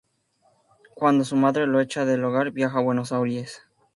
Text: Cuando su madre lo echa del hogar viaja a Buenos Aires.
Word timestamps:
Cuando 0.95 1.23
su 1.23 1.35
madre 1.35 1.67
lo 1.67 1.79
echa 1.79 2.05
del 2.05 2.23
hogar 2.23 2.49
viaja 2.49 2.79
a 2.79 2.83
Buenos 2.83 3.11
Aires. 3.11 3.61